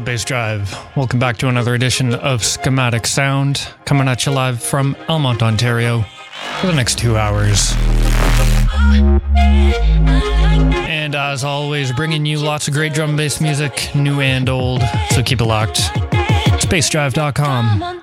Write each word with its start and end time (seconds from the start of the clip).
bass 0.00 0.24
Drive. 0.24 0.76
Welcome 0.96 1.18
back 1.18 1.36
to 1.38 1.48
another 1.48 1.74
edition 1.74 2.14
of 2.14 2.42
Schematic 2.42 3.06
Sound, 3.06 3.68
coming 3.84 4.08
at 4.08 4.26
you 4.26 4.32
live 4.32 4.62
from 4.62 4.94
Elmont, 5.08 5.42
Ontario, 5.42 6.04
for 6.60 6.66
the 6.66 6.74
next 6.74 6.98
two 6.98 7.16
hours. 7.16 7.74
And 10.88 11.14
as 11.14 11.44
always, 11.44 11.92
bringing 11.92 12.26
you 12.26 12.38
lots 12.38 12.66
of 12.66 12.74
great 12.74 12.94
drum 12.94 13.10
and 13.10 13.18
bass 13.18 13.40
music, 13.40 13.90
new 13.94 14.20
and 14.20 14.48
old, 14.48 14.82
so 15.10 15.22
keep 15.22 15.40
it 15.40 15.44
locked. 15.44 15.80
Bassdrive.com. 16.68 18.02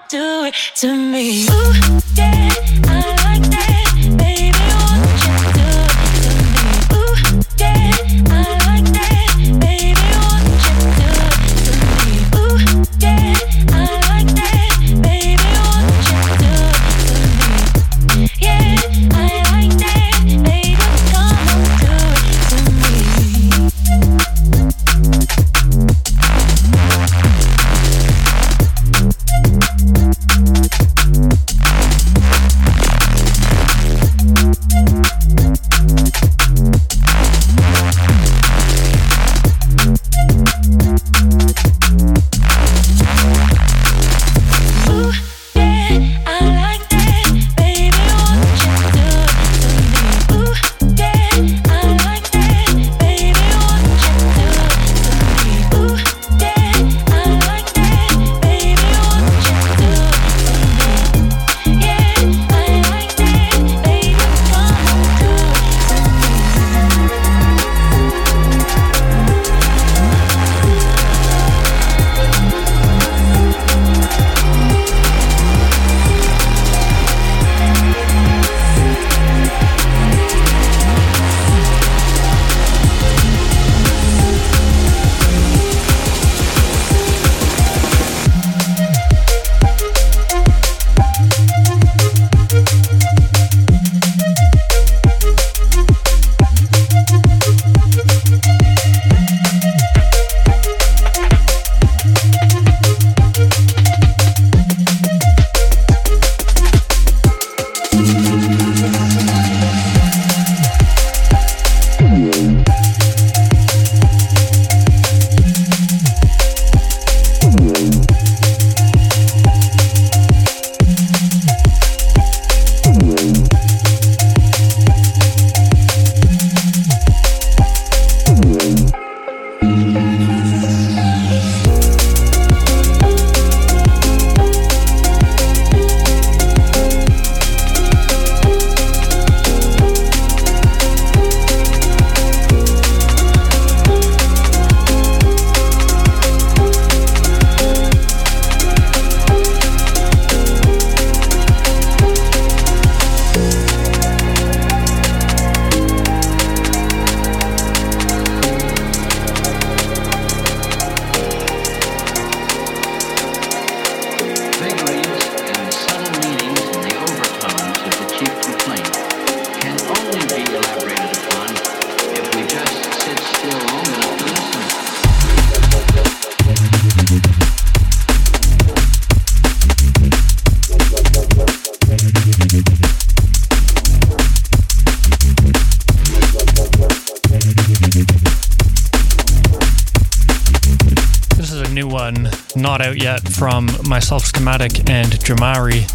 not 192.62 192.82
out 192.82 193.02
yet 193.02 193.28
from 193.28 193.68
myself, 193.88 194.26
Schematic, 194.26 194.90
and 194.90 195.08
Jamari. 195.14 195.88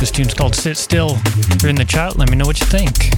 This 0.00 0.10
tune's 0.10 0.32
called 0.32 0.54
Sit 0.54 0.76
Still. 0.76 1.18
You're 1.60 1.70
in 1.70 1.76
the 1.76 1.84
chat, 1.86 2.16
let 2.16 2.30
me 2.30 2.36
know 2.36 2.46
what 2.46 2.60
you 2.60 2.66
think. 2.66 3.14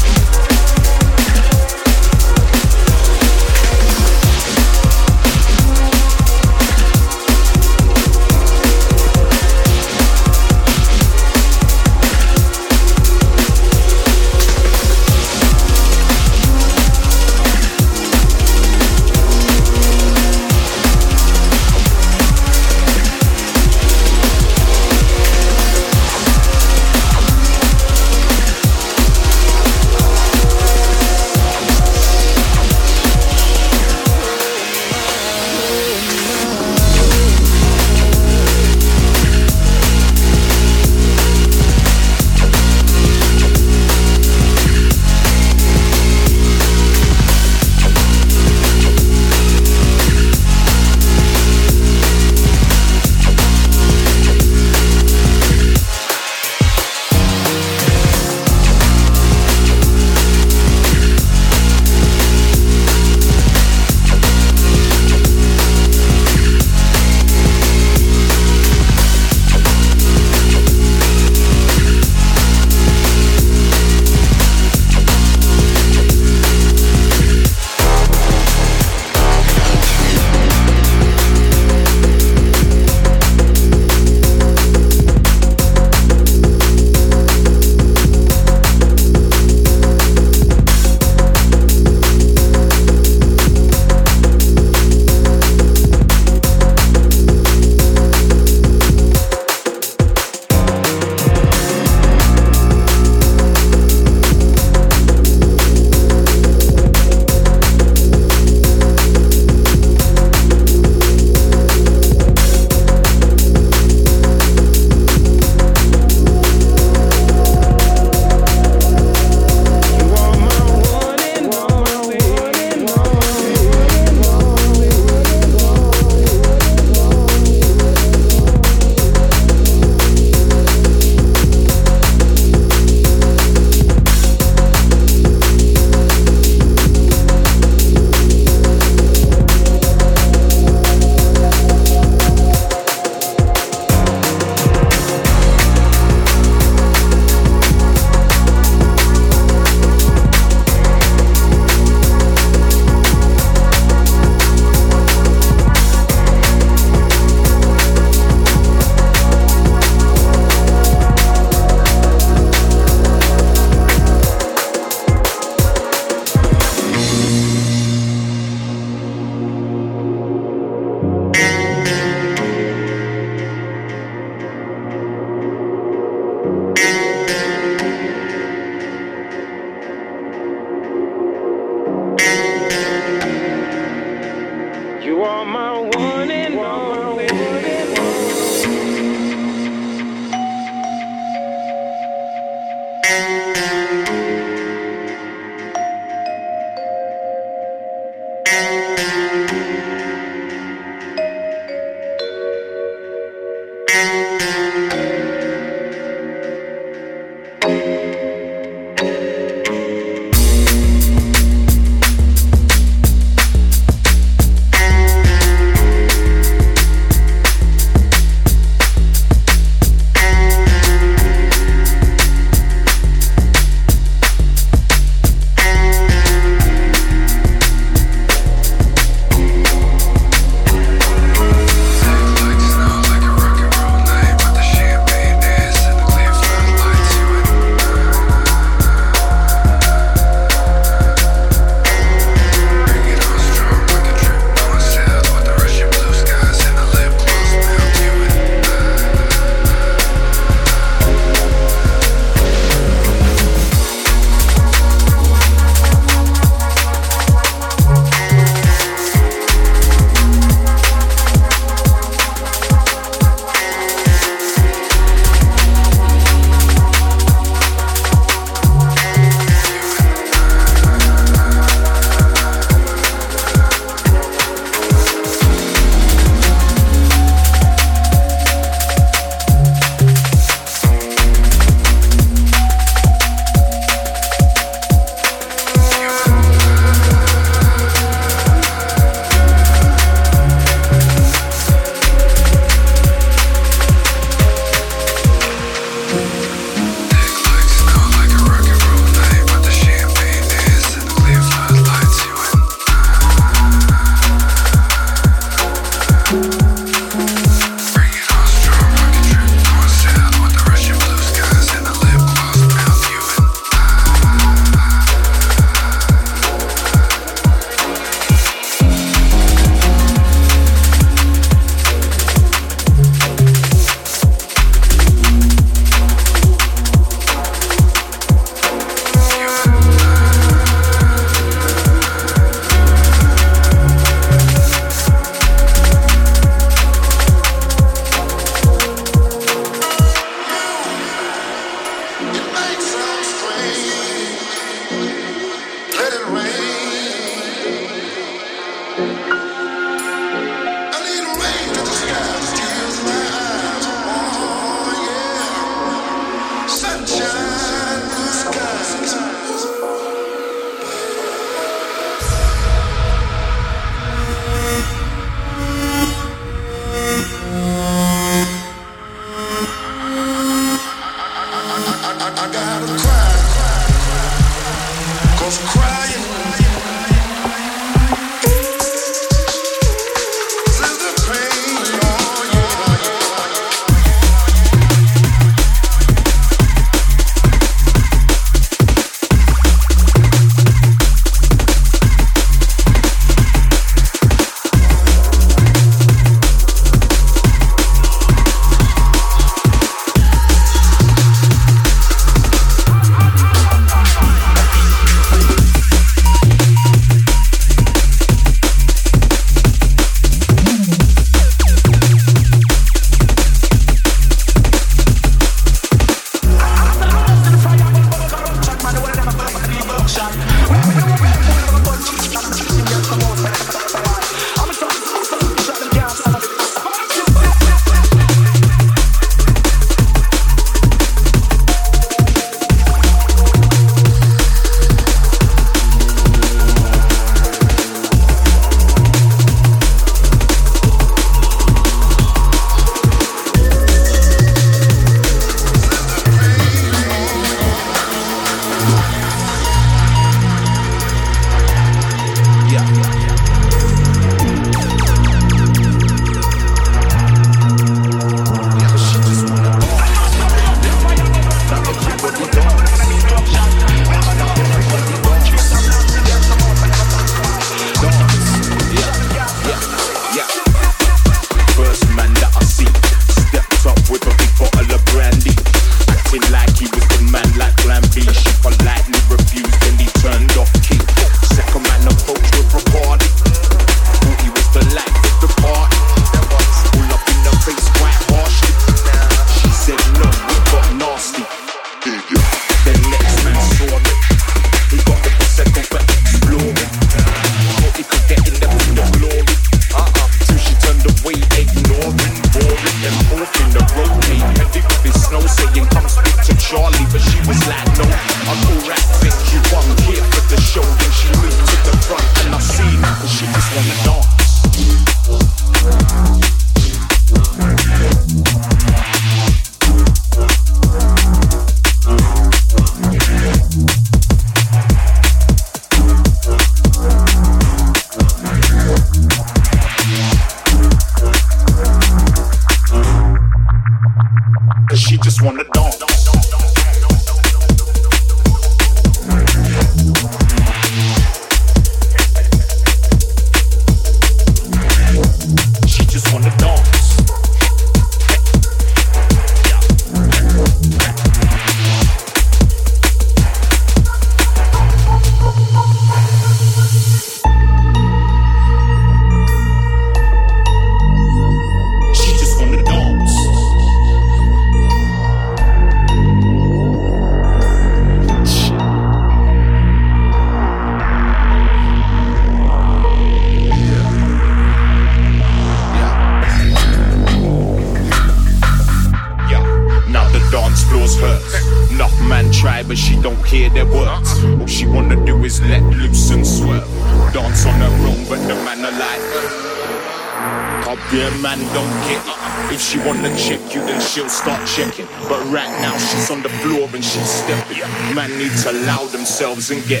And 599.71 599.87
get 599.87 600.00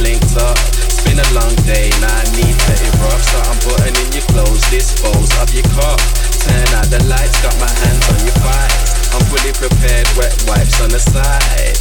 linked 0.00 0.36
up. 0.36 0.58
It's 0.82 1.02
been 1.04 1.18
a 1.18 1.28
long 1.32 1.54
day, 1.64 1.90
now 2.00 2.12
I 2.12 2.24
need 2.36 2.56
to 2.56 2.72
erupt. 2.72 3.24
So 3.30 3.38
I'm 3.40 3.58
putting 3.64 3.96
in 3.96 4.08
your 4.12 4.26
clothes, 4.32 4.62
dispose 4.70 5.30
of 5.40 5.52
your 5.54 5.66
cup. 5.76 6.00
Turn 6.44 6.68
out 6.76 6.88
the 6.90 7.02
lights, 7.08 7.40
got 7.42 7.56
my 7.60 7.70
hands 7.70 8.04
on 8.12 8.20
your 8.24 8.36
thighs. 8.42 9.14
I'm 9.14 9.24
fully 9.30 9.52
prepared, 9.54 10.06
wet 10.16 10.34
wipes 10.48 10.80
on 10.80 10.90
the 10.90 11.00
side. 11.00 11.76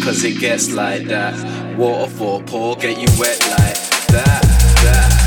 Cause 0.04 0.22
it 0.24 0.38
gets 0.38 0.70
like 0.72 1.04
that. 1.06 1.34
Waterfall 1.78 2.42
pour, 2.42 2.76
get 2.76 2.98
you 2.98 3.08
wet 3.18 3.40
like 3.58 3.78
that. 4.12 4.42
that. 4.84 5.24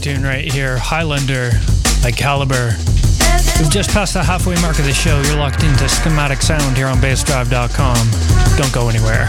Tune 0.00 0.22
right 0.22 0.50
here, 0.50 0.78
Highlander 0.78 1.50
by 2.02 2.10
Calibre. 2.10 2.74
We've 3.58 3.70
just 3.70 3.90
passed 3.90 4.14
the 4.14 4.22
halfway 4.22 4.54
mark 4.62 4.78
of 4.78 4.86
the 4.86 4.94
show. 4.94 5.20
You're 5.22 5.36
locked 5.36 5.62
into 5.62 5.86
Schematic 5.90 6.40
Sound 6.40 6.74
here 6.74 6.86
on 6.86 6.96
bassdrive.com. 6.98 8.56
Don't 8.56 8.72
go 8.72 8.88
anywhere. 8.88 9.28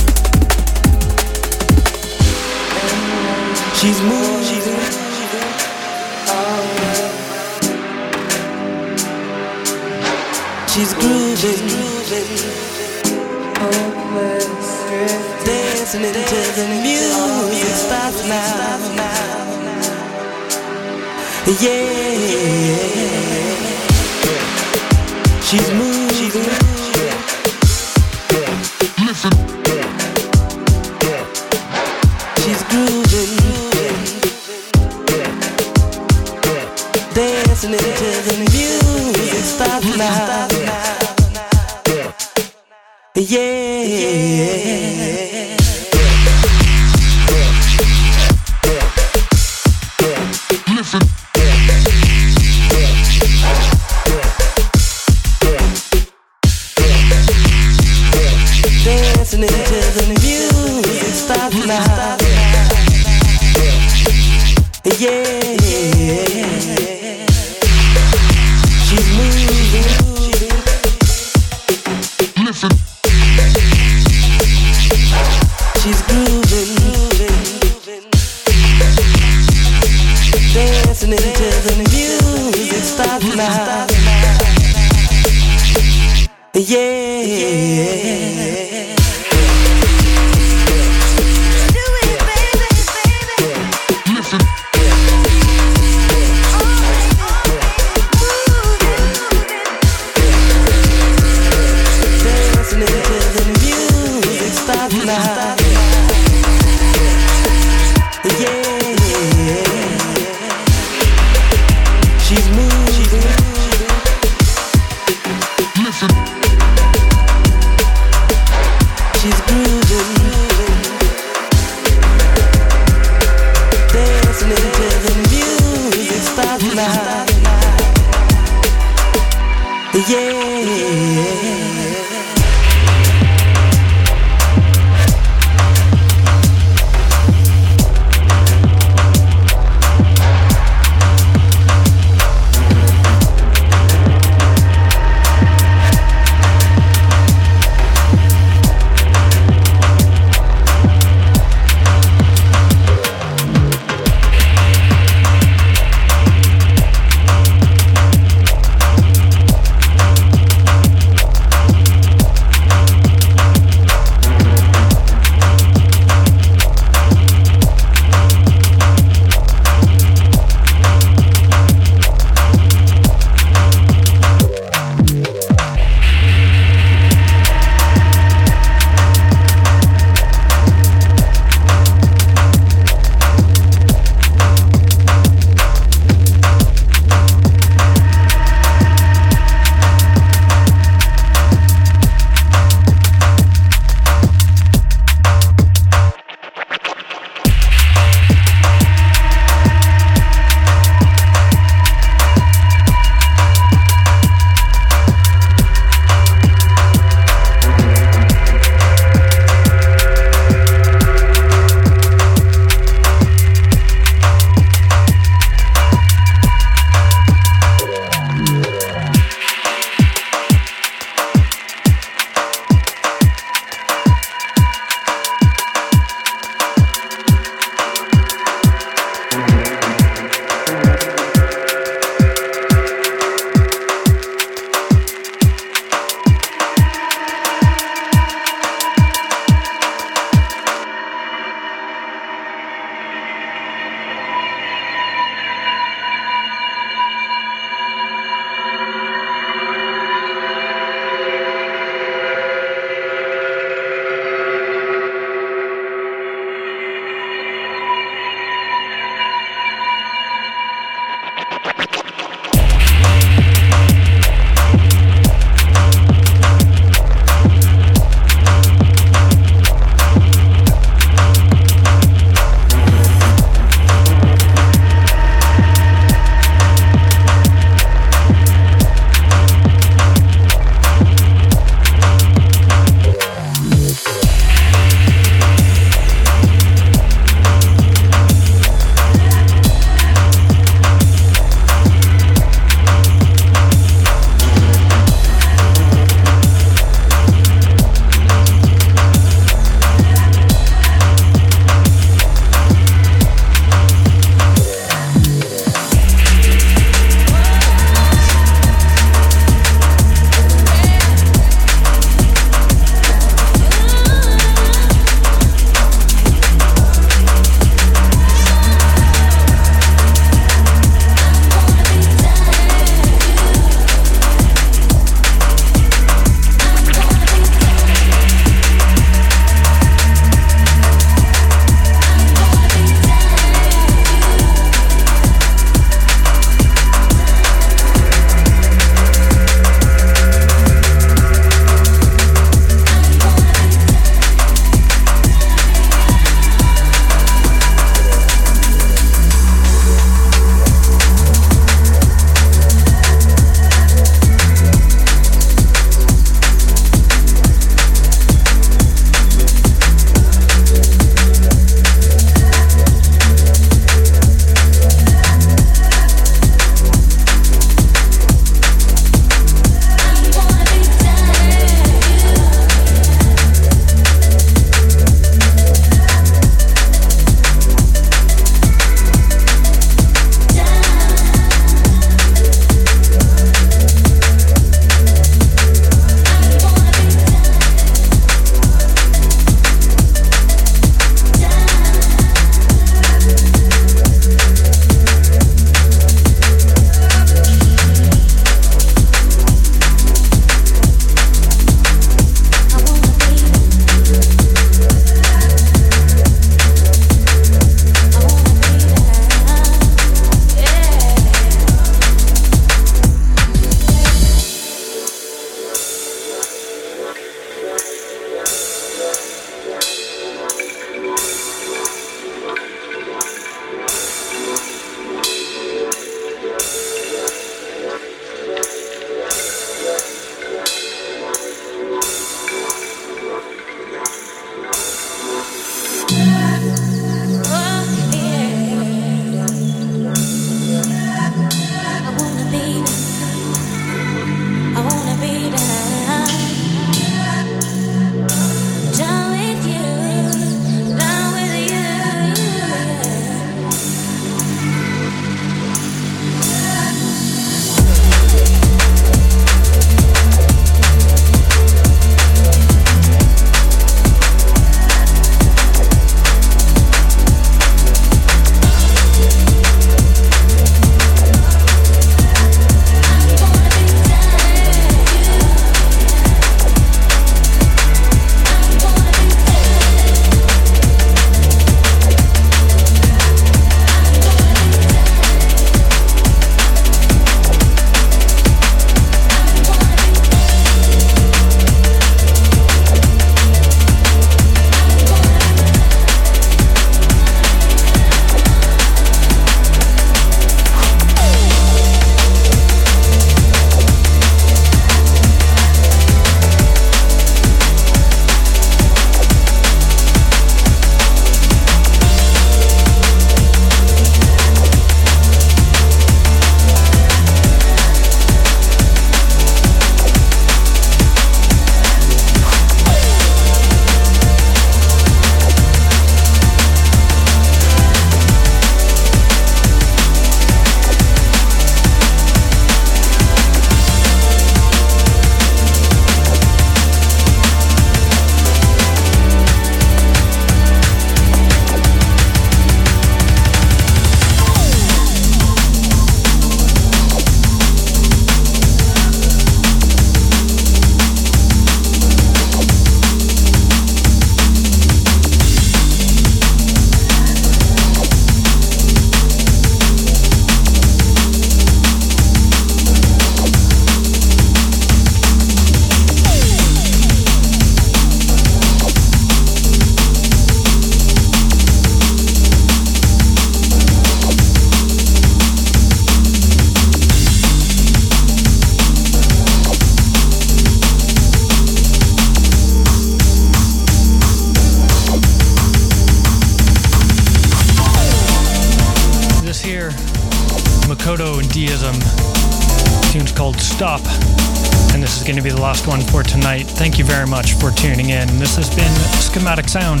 last 595.84 595.98
one 595.98 596.00
for 596.12 596.22
tonight. 596.22 596.64
Thank 596.66 596.98
you 596.98 597.04
very 597.04 597.26
much 597.26 597.54
for 597.54 597.70
tuning 597.70 598.10
in. 598.10 598.26
This 598.38 598.56
has 598.56 598.68
been 598.74 598.92
Schematic 599.20 599.68
Sound 599.68 600.00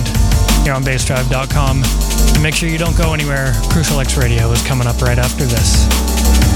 here 0.64 0.72
on 0.72 0.82
bassdrive.com. 0.82 1.82
And 1.82 2.42
make 2.42 2.54
sure 2.54 2.68
you 2.68 2.78
don't 2.78 2.96
go 2.96 3.12
anywhere. 3.12 3.52
Crucial 3.70 4.00
X 4.00 4.16
Radio 4.16 4.50
is 4.52 4.62
coming 4.66 4.86
up 4.86 5.00
right 5.00 5.18
after 5.18 5.44
this. 5.44 6.53